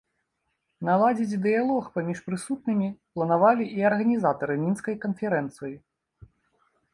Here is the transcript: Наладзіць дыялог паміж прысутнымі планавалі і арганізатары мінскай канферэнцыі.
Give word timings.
Наладзіць 0.87 1.41
дыялог 1.43 1.83
паміж 1.97 2.17
прысутнымі 2.29 2.87
планавалі 3.17 3.69
і 3.81 3.85
арганізатары 3.91 4.55
мінскай 4.65 4.95
канферэнцыі. 5.05 5.75